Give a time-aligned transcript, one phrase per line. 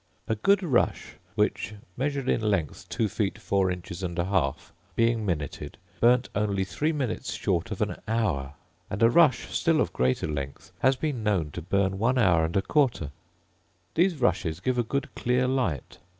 [0.27, 5.23] A good rush, which measured in length two feet four inches and an half, being
[5.27, 8.53] minuted, burnt only three minutes short of an hour:
[8.89, 12.57] and a rush still of greater length has been known to burn one hour and
[12.57, 13.11] a quarter.
[13.93, 15.99] These rushes give a good clear light.